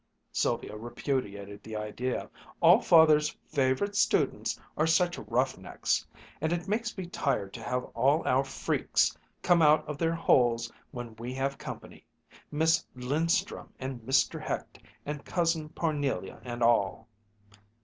Sylvia 0.31 0.75
repudiated 0.75 1.61
the 1.61 1.75
idea. 1.75 2.27
"All 2.59 2.81
Father's 2.81 3.37
'favorite 3.45 3.95
students' 3.95 4.59
are 4.75 4.87
such 4.87 5.19
rough 5.19 5.59
necks. 5.59 6.03
And 6.41 6.51
it 6.51 6.67
makes 6.67 6.97
me 6.97 7.05
tired 7.05 7.53
to 7.53 7.61
have 7.63 7.83
all 7.93 8.27
our 8.27 8.43
freaks 8.43 9.15
come 9.43 9.61
out 9.61 9.87
of 9.87 9.99
their 9.99 10.15
holes 10.15 10.71
when 10.89 11.15
we 11.17 11.35
have 11.35 11.59
company 11.59 12.03
Miss 12.51 12.83
Lindström 12.97 13.67
and 13.77 14.01
Mr. 14.01 14.41
Hecht 14.41 14.79
and 15.05 15.23
Cousin 15.23 15.69
Parnelia 15.69 16.41
and 16.43 16.63
all." 16.63 17.07